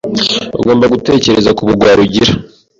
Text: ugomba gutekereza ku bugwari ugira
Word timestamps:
ugomba 0.59 0.85
gutekereza 0.93 1.49
ku 1.57 1.61
bugwari 1.69 1.99
ugira 2.05 2.33